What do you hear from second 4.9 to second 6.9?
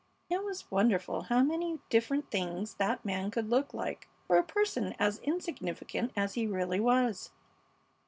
as insignificant as he really